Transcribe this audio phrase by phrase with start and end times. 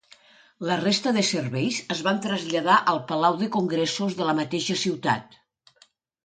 [0.67, 5.39] La resta de serveis es van traslladar al palau de congressos de la mateixa ciutat.